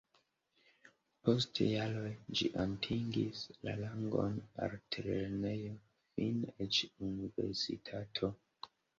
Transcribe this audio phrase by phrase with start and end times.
[1.27, 5.75] Post jaroj ĝi atingis la rangon altlernejo,
[6.15, 8.31] fine eĉ universitato.